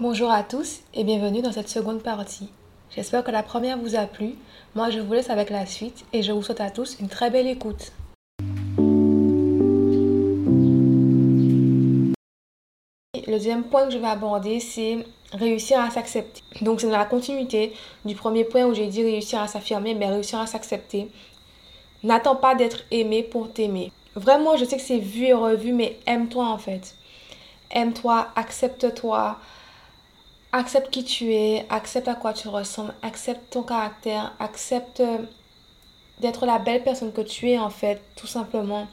[0.00, 2.48] Bonjour à tous et bienvenue dans cette seconde partie.
[2.94, 4.36] J'espère que la première vous a plu.
[4.76, 7.30] Moi, je vous laisse avec la suite et je vous souhaite à tous une très
[7.30, 7.90] belle écoute.
[13.12, 16.42] Le deuxième point que je vais aborder, c'est réussir à s'accepter.
[16.60, 17.72] Donc, c'est dans la continuité
[18.04, 21.10] du premier point où j'ai dit réussir à s'affirmer, mais réussir à s'accepter.
[22.04, 23.90] N'attends pas d'être aimé pour t'aimer.
[24.14, 26.94] Vraiment, je sais que c'est vu et revu, mais aime-toi en fait.
[27.72, 29.36] Aime-toi, accepte-toi,
[30.52, 35.02] accepte qui tu es, accepte à quoi tu ressembles, accepte ton caractère, accepte
[36.20, 38.86] d'être la belle personne que tu es en fait, tout simplement.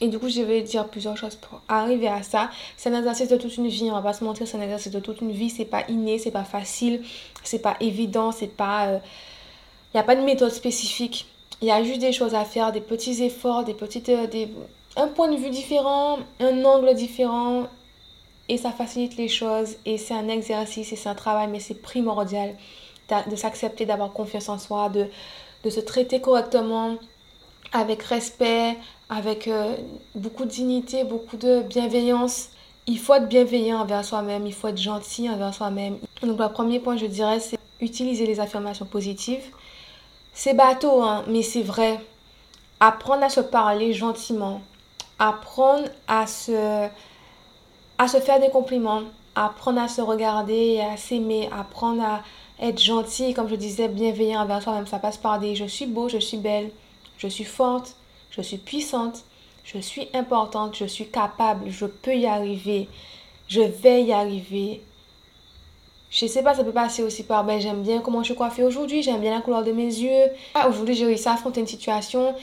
[0.00, 2.50] Et du coup, je vais dire plusieurs choses pour arriver à ça.
[2.76, 4.92] C'est un exercice de toute une vie, on va pas se mentir, c'est un exercice
[4.92, 5.50] de toute une vie.
[5.50, 7.02] C'est pas inné, c'est pas facile,
[7.44, 8.86] c'est pas évident, c'est pas.
[8.86, 8.98] Il euh,
[9.94, 11.26] n'y a pas de méthode spécifique.
[11.62, 14.08] Il y a juste des choses à faire, des petits efforts, des petites.
[14.08, 14.26] Euh,
[14.96, 17.68] un point de vue différent, un angle différent.
[18.48, 19.76] Et ça facilite les choses.
[19.86, 22.54] Et c'est un exercice et c'est un travail, mais c'est primordial
[23.30, 25.06] de s'accepter, d'avoir confiance en soi, de,
[25.62, 26.96] de se traiter correctement,
[27.72, 28.76] avec respect,
[29.08, 29.76] avec euh,
[30.14, 32.48] beaucoup de dignité, beaucoup de bienveillance.
[32.86, 35.98] Il faut être bienveillant envers soi-même, il faut être gentil envers soi-même.
[36.22, 39.44] Donc le premier point, je dirais, c'est utiliser les affirmations positives.
[40.32, 42.00] C'est bateau, hein, mais c'est vrai.
[42.80, 44.60] Apprendre à se parler gentiment.
[45.18, 46.88] Apprendre à se,
[47.98, 49.02] à se faire des compliments.
[49.34, 51.48] Apprendre à se regarder à s'aimer.
[51.52, 52.22] Apprendre à
[52.60, 54.86] être gentil, comme je disais, bienveillant envers soi-même.
[54.86, 56.70] Ça passe par des je suis beau, je suis belle,
[57.18, 57.96] je suis forte,
[58.30, 59.24] je suis puissante,
[59.64, 62.88] je suis importante, je suis capable, je peux y arriver,
[63.48, 64.82] je vais y arriver.
[66.10, 68.62] Je sais pas, ça peut passer aussi par ben j'aime bien comment je suis coiffée
[68.62, 70.30] aujourd'hui, j'aime bien la couleur de mes yeux.
[70.54, 72.36] Ah, aujourd'hui, j'ai réussi à affronter une situation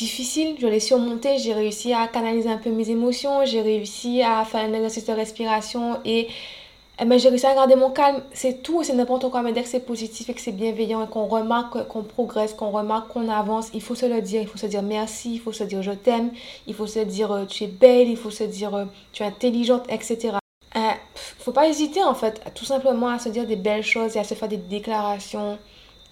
[0.00, 4.44] difficile, je l'ai surmontée, j'ai réussi à canaliser un peu mes émotions, j'ai réussi à
[4.46, 6.28] faire un exercice de respiration et
[7.02, 8.22] eh ben, j'ai réussi à garder mon calme.
[8.32, 9.42] C'est tout, c'est n'importe quoi.
[9.42, 12.70] Mais dès que c'est positif et que c'est bienveillant et qu'on remarque qu'on progresse, qu'on
[12.70, 14.40] remarque qu'on avance, il faut se le dire.
[14.42, 16.30] Il faut se dire merci, il faut se dire je t'aime,
[16.66, 19.26] il faut se dire euh, tu es belle, il faut se dire euh, tu es
[19.26, 20.36] intelligente, etc.
[20.76, 20.78] Euh,
[21.38, 24.24] faut pas hésiter en fait, tout simplement à se dire des belles choses et à
[24.24, 25.58] se faire des déclarations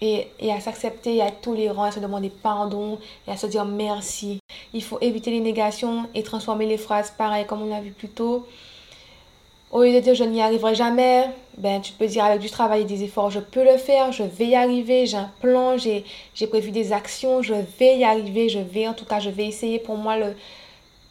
[0.01, 4.41] et, à s'accepter à être tolérant, à se demander pardon et à se dire merci.
[4.73, 8.09] Il faut éviter les négations et transformer les phrases pareil comme on l'a vu plus
[8.09, 8.47] tôt.
[9.71, 11.27] Au lieu de dire je n'y arriverai jamais,
[11.59, 14.23] ben, tu peux dire avec du travail et des efforts, je peux le faire, je
[14.23, 16.05] vais y arriver, j'ai un plan, j'ai
[16.47, 19.79] prévu des actions, je vais y arriver, je vais, en tout cas, je vais essayer.
[19.79, 20.35] Pour moi, le,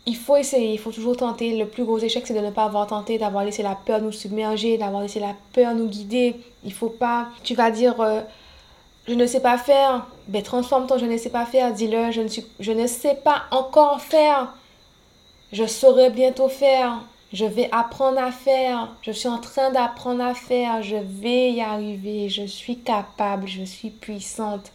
[0.07, 1.55] il faut essayer, il faut toujours tenter.
[1.55, 4.13] Le plus gros échec, c'est de ne pas avoir tenté, d'avoir laissé la peur nous
[4.13, 6.33] submerger, d'avoir laissé la peur nous guider.
[6.63, 8.21] Il faut pas, tu vas dire, euh,
[9.07, 12.71] je ne sais pas faire, ben, transforme ton je ne sais pas faire, dis-le, je,
[12.71, 14.53] ne sais pas encore faire,
[15.51, 16.99] je saurai bientôt faire
[17.33, 18.95] je vais apprendre à faire.
[19.01, 20.81] Je suis en train d'apprendre à faire.
[20.81, 22.29] Je vais y arriver.
[22.29, 23.47] Je suis capable.
[23.47, 24.71] Je suis puissante.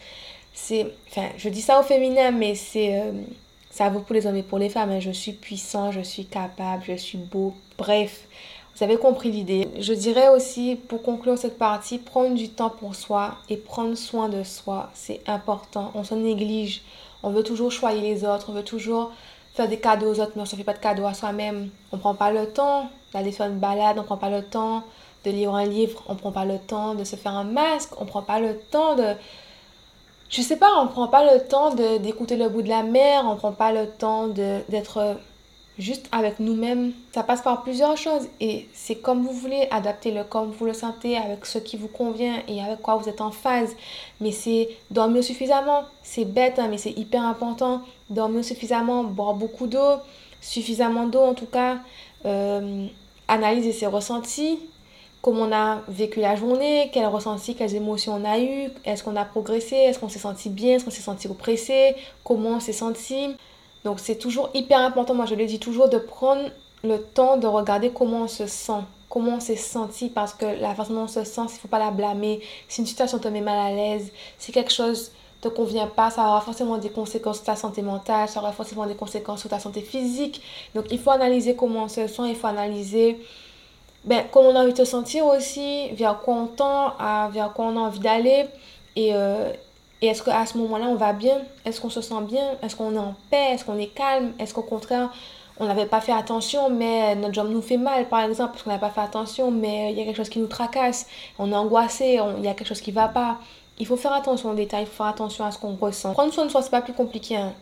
[0.52, 3.12] C'est, enfin, je dis ça au féminin, mais c'est, euh,
[3.70, 4.90] ça vaut pour les hommes et pour les femmes.
[4.90, 5.00] Hein.
[5.00, 5.92] Je suis puissant.
[5.92, 6.84] Je suis capable.
[6.86, 7.54] Je suis beau.
[7.78, 8.26] Bref,
[8.74, 9.68] vous avez compris l'idée.
[9.78, 14.28] Je dirais aussi, pour conclure cette partie, prendre du temps pour soi et prendre soin
[14.28, 15.90] de soi, c'est important.
[15.94, 16.82] On se néglige.
[17.22, 18.46] On veut toujours choyer les autres.
[18.48, 19.12] On veut toujours
[19.54, 21.68] faire des cadeaux aux autres, mais on ne se fait pas de cadeaux à soi-même.
[21.92, 24.42] On ne prend pas le temps d'aller faire une balade, on ne prend pas le
[24.42, 24.84] temps
[25.24, 27.90] de lire un livre, on ne prend pas le temps de se faire un masque,
[28.00, 29.14] on ne prend pas le temps de...
[30.30, 33.22] Je sais pas, on ne prend pas le temps d'écouter le bout de la mer,
[33.26, 35.18] on ne prend pas le temps d'être
[35.78, 36.92] juste avec nous-mêmes.
[37.14, 41.16] Ça passe par plusieurs choses et c'est comme vous voulez, adapter-le comme vous le sentez,
[41.16, 43.74] avec ce qui vous convient et avec quoi vous êtes en phase.
[44.20, 45.84] Mais c'est dormir suffisamment.
[46.02, 47.82] C'est bête, hein, mais c'est hyper important.
[48.10, 49.96] Dormir suffisamment, boire beaucoup d'eau,
[50.40, 51.78] suffisamment d'eau en tout cas.
[52.24, 52.86] Euh,
[53.28, 54.58] analyser ses ressentis,
[55.22, 59.16] comment on a vécu la journée, quels ressentis, quelles émotions on a eu, est-ce qu'on
[59.16, 61.94] a progressé, est-ce qu'on s'est senti bien, est-ce qu'on s'est senti oppressé,
[62.24, 63.28] comment on s'est senti.
[63.84, 66.50] Donc c'est toujours hyper important, moi je le dis toujours, de prendre
[66.84, 70.74] le temps de regarder comment on se sent, comment on s'est senti, parce que la
[70.74, 72.40] façon dont on se sent, il ne faut pas la blâmer.
[72.68, 76.22] Si une situation te met mal à l'aise, si quelque chose te convient pas, ça
[76.26, 79.58] aura forcément des conséquences sur ta santé mentale, ça aura forcément des conséquences sur ta
[79.58, 80.40] santé physique.
[80.74, 83.18] Donc il faut analyser comment on se sent, il faut analyser
[84.04, 86.92] ben, comment on a envie de se sentir aussi, vers quoi on tend,
[87.30, 88.46] vers quoi on a envie d'aller.
[88.96, 89.52] Et, euh,
[90.02, 91.42] et est-ce qu'à ce, moment-là, on va bien?
[91.64, 92.56] Est-ce qu'on se sent bien?
[92.60, 93.52] Est-ce qu'on est en paix?
[93.52, 94.32] Est-ce qu'on est calme?
[94.40, 95.10] Est-ce qu'au contraire,
[95.60, 98.70] on n'avait pas fait attention, mais notre jambe nous fait mal, par exemple, parce qu'on
[98.70, 101.06] n'a pas fait attention, mais il y a quelque chose qui nous tracasse,
[101.38, 103.38] on est angoissé, il y a quelque chose qui ne va pas.
[103.78, 106.12] Il faut faire attention aux détails, il faut faire attention à ce qu'on ressent.
[106.14, 107.36] Prendre soin de soi, c'est pas plus compliqué.
[107.36, 107.52] Hein.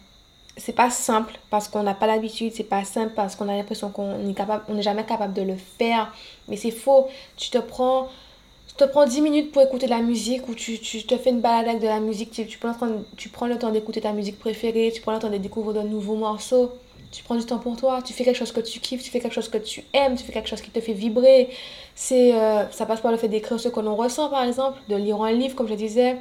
[0.56, 3.90] c'est pas simple parce qu'on n'a pas l'habitude, c'est pas simple parce qu'on a l'impression
[3.90, 6.10] qu'on n'est jamais capable de le faire.
[6.48, 7.08] Mais c'est faux.
[7.37, 8.08] Tu te prends,
[8.70, 11.31] tu te prends 10 minutes pour écouter de la musique ou tu, tu te fais
[11.31, 12.31] une balade avec de la musique.
[12.31, 12.75] Tu, tu, prends,
[13.17, 15.88] tu prends le temps d'écouter ta musique préférée, tu prends le temps de découvrir de
[15.88, 16.72] nouveaux morceaux.
[17.11, 19.19] Tu prends du temps pour toi, tu fais quelque chose que tu kiffes, tu fais
[19.19, 21.50] quelque chose que tu aimes, tu fais quelque chose qui te fait vibrer.
[22.12, 25.20] Euh, ça passe par le fait d'écrire ce que l'on ressent, par exemple, de lire
[25.20, 26.19] un livre, comme je disais,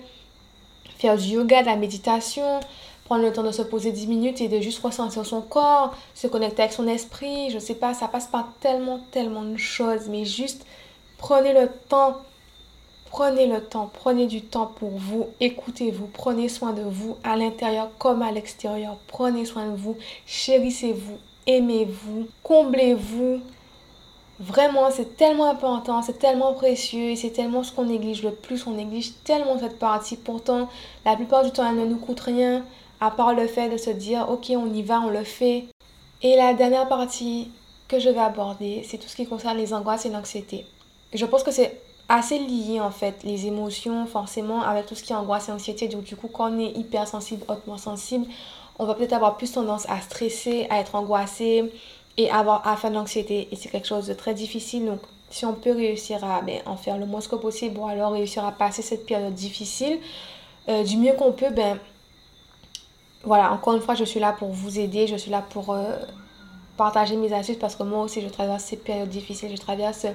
[0.98, 2.60] faire du yoga, de la méditation,
[3.06, 6.26] prendre le temps de se poser 10 minutes et de juste ressentir son corps, se
[6.26, 10.26] connecter avec son esprit, je sais pas, ça passe par tellement, tellement de choses, mais
[10.26, 10.66] juste
[11.20, 12.18] prenez le temps,
[13.10, 17.90] prenez le temps, prenez du temps pour vous, écoutez-vous, prenez soin de vous à l'intérieur
[17.98, 21.18] comme à l'extérieur, prenez soin de vous, chérissez-vous,
[21.48, 23.42] aimez-vous, comblez-vous.
[24.40, 28.72] Vraiment, c'est tellement important, c'est tellement précieux, c'est tellement ce qu'on néglige le plus, on
[28.72, 30.16] néglige tellement cette partie.
[30.16, 30.70] Pourtant,
[31.04, 32.64] la plupart du temps, elle ne nous coûte rien
[33.02, 35.66] à part le fait de se dire ok on y va, on le fait.
[36.22, 37.52] Et la dernière partie
[37.88, 40.66] que je vais aborder, c'est tout ce qui concerne les angoisses et l'anxiété.
[41.14, 45.14] Je pense que c'est assez lié en fait, les émotions forcément avec tout ce qui
[45.14, 45.88] est angoisse et anxiété.
[45.88, 48.26] Donc du coup quand on est hypersensible, hautement sensible,
[48.80, 51.72] on va peut-être avoir plus tendance à stresser, à être angoissé
[52.18, 53.48] et avoir à faire de l'anxiété.
[53.52, 54.86] Et c'est quelque chose de très difficile.
[54.86, 58.14] Donc si on peut réussir à ben, en faire le moins que possible ou alors
[58.14, 60.00] réussir à passer cette période difficile,
[60.68, 61.78] euh, du mieux qu'on peut, ben,
[63.24, 65.98] voilà, encore une fois, je suis là pour vous aider, je suis là pour euh,
[66.78, 70.06] partager mes astuces parce que moi aussi, je traverse ces périodes difficiles, je traverse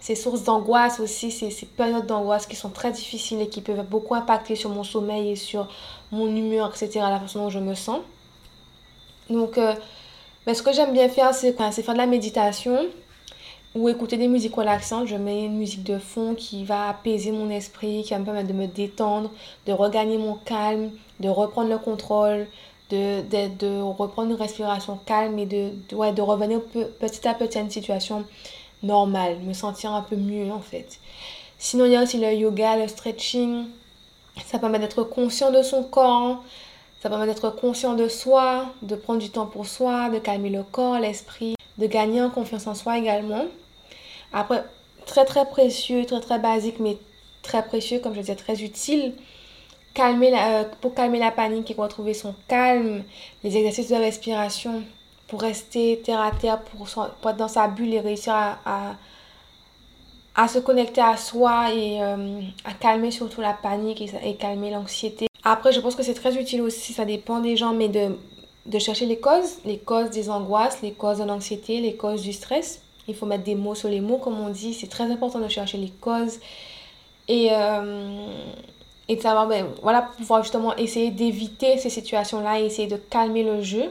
[0.00, 3.84] ces sources d'angoisse aussi, ces, ces périodes d'angoisse qui sont très difficiles et qui peuvent
[3.86, 5.68] beaucoup impacter sur mon sommeil et sur
[6.12, 8.00] mon humeur, etc., la façon dont je me sens.
[9.28, 9.74] Donc, euh,
[10.46, 12.86] mais ce que j'aime bien faire, c'est faire de la méditation
[13.74, 15.06] ou écouter des musiques relaxantes.
[15.06, 18.48] Je mets une musique de fond qui va apaiser mon esprit, qui va me permettre
[18.48, 19.30] de me détendre,
[19.66, 20.90] de regagner mon calme,
[21.20, 22.46] de reprendre le contrôle,
[22.90, 27.58] de, de, de reprendre une respiration calme et de, ouais, de revenir petit à petit
[27.58, 28.24] à une situation
[28.82, 30.98] normale, me sentir un peu mieux en fait.
[31.58, 33.66] Sinon, il y a aussi le yoga, le stretching.
[34.46, 36.44] Ça permet d'être conscient de son corps.
[37.02, 40.62] Ça permet d'être conscient de soi, de prendre du temps pour soi, de calmer le
[40.62, 43.44] corps, l'esprit, de gagner en confiance en soi également.
[44.32, 44.64] Après,
[45.06, 46.98] très très précieux, très très basique, mais
[47.42, 49.14] très précieux, comme je disais, très utile.
[49.94, 53.02] Calmer la, euh, pour calmer la panique et retrouver son calme,
[53.42, 54.84] les exercices de respiration
[55.28, 58.96] pour rester terre à terre, pour, être dans sa bulle et réussir à,
[60.34, 65.26] à, se connecter à soi et euh, à calmer surtout la panique et, calmer l'anxiété.
[65.44, 68.16] Après, je pense que c'est très utile aussi, ça dépend des gens, mais de,
[68.66, 72.32] de chercher les causes, les causes des angoisses, les causes de l'anxiété, les causes du
[72.32, 74.74] stress il faut mettre des mots sur les mots, comme on dit.
[74.74, 76.38] C'est très important de chercher les causes.
[77.26, 78.26] Et, euh,
[79.08, 83.42] et de savoir, ben, voilà, pouvoir justement essayer d'éviter ces situations-là et essayer de calmer
[83.42, 83.90] le jeu.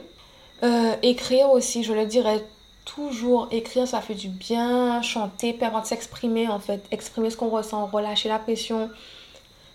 [0.64, 2.44] Euh, écrire aussi, je le dirais
[2.86, 5.02] toujours, écrire, ça fait du bien.
[5.02, 6.84] Chanter, permettre de s'exprimer, en fait.
[6.92, 8.90] Exprimer ce qu'on ressent, relâcher la pression.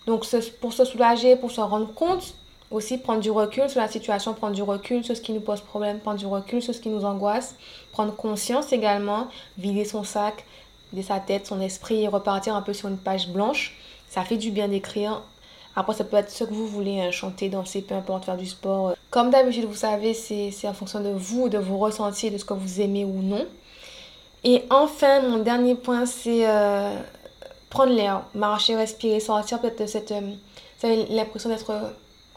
[0.07, 0.25] Donc,
[0.59, 2.35] pour se soulager, pour se rendre compte
[2.73, 5.61] aussi prendre du recul sur la situation, prendre du recul sur ce qui nous pose
[5.61, 7.55] problème, prendre du recul sur ce qui nous angoisse,
[7.91, 9.27] prendre conscience également,
[9.57, 10.43] vider son sac,
[10.91, 13.77] vider sa tête, son esprit et repartir un peu sur une page blanche.
[14.09, 15.21] Ça fait du bien d'écrire.
[15.75, 18.45] Après, ça peut être ce que vous voulez, hein, chanter, danser, peu importe, faire du
[18.45, 18.93] sport.
[19.09, 22.53] Comme d'habitude, vous savez, c'est en fonction de vous, de vos ressentis, de ce que
[22.53, 23.45] vous aimez ou non.
[24.43, 26.95] Et enfin, mon dernier point, c'est euh,
[27.69, 30.11] prendre l'air, marcher, respirer, sortir peut-être de cette...
[30.11, 30.21] Euh,
[30.79, 31.71] vous avez l'impression d'être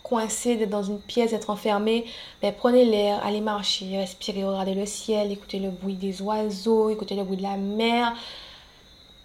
[0.02, 2.04] coincé, d'être dans une pièce, d'être enfermé,
[2.40, 7.16] mais prenez l'air, allez marcher, respirez, regardez le ciel, écoutez le bruit des oiseaux, écoutez
[7.16, 8.12] le bruit de la mer.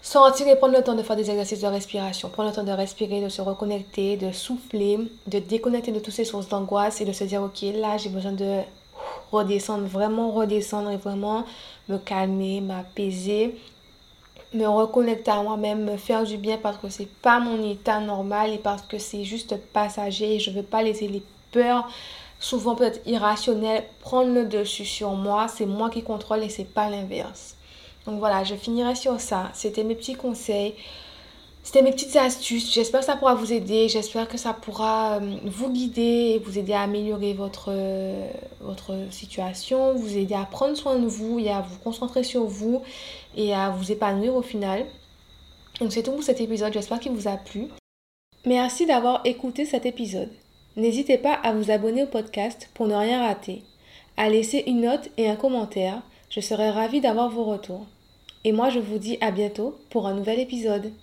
[0.02, 2.30] Sortir et prendre le temps de faire des exercices de respiration.
[2.30, 6.26] Prendre le temps de respirer, de se reconnecter, de souffler, de déconnecter de toutes ces
[6.26, 8.62] sources d'angoisse et de se dire, ok, là j'ai besoin de
[9.32, 11.46] redescendre, vraiment redescendre et vraiment
[11.88, 13.56] me calmer, m'apaiser
[14.54, 18.52] me reconnecter à moi-même, me faire du bien parce que c'est pas mon état normal
[18.52, 21.88] et parce que c'est juste passager et je veux pas laisser les peurs
[22.40, 26.90] souvent peut-être irrationnelles prendre le dessus sur moi, c'est moi qui contrôle et c'est pas
[26.90, 27.56] l'inverse.
[28.06, 29.50] Donc voilà, je finirai sur ça.
[29.54, 30.76] C'était mes petits conseils.
[31.64, 32.74] C'était mes petites astuces.
[32.74, 33.88] J'espère que ça pourra vous aider.
[33.88, 38.28] J'espère que ça pourra euh, vous guider et vous aider à améliorer votre, euh,
[38.62, 42.82] votre situation, vous aider à prendre soin de vous et à vous concentrer sur vous
[43.38, 44.86] et à vous épanouir au final.
[45.80, 46.74] Donc c'est tout pour cet épisode.
[46.74, 47.68] J'espère qu'il vous a plu.
[48.46, 50.32] Merci d'avoir écouté cet épisode.
[50.76, 53.62] N'hésitez pas à vous abonner au podcast pour ne rien rater,
[54.18, 56.02] à laisser une note et un commentaire.
[56.32, 57.86] Je serai ravie d'avoir vos retours.
[58.46, 60.94] Et moi, je vous dis à bientôt pour un nouvel épisode.